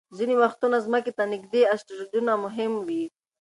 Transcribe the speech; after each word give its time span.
ځینې 0.17 0.35
وختونه 0.43 0.77
ځمکې 0.85 1.11
ته 1.17 1.23
نږدې 1.33 1.61
اسټروېډونه 1.73 2.33
مهم 2.43 2.71
وي. 2.87 3.03